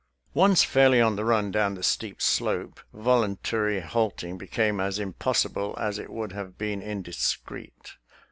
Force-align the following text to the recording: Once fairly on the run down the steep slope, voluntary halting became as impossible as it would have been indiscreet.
Once 0.33 0.63
fairly 0.63 0.99
on 0.99 1.15
the 1.15 1.23
run 1.23 1.51
down 1.51 1.75
the 1.75 1.83
steep 1.83 2.23
slope, 2.23 2.79
voluntary 2.91 3.81
halting 3.81 4.35
became 4.35 4.79
as 4.79 4.97
impossible 4.97 5.75
as 5.79 5.99
it 5.99 6.09
would 6.09 6.31
have 6.31 6.57
been 6.57 6.81
indiscreet. 6.81 7.91